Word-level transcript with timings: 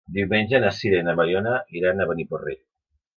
Diumenge 0.13 0.61
na 0.61 0.71
Sira 0.77 1.01
i 1.01 1.05
na 1.09 1.13
Mariona 1.19 1.53
iran 1.81 2.01
a 2.01 2.09
Beniparrell. 2.13 2.59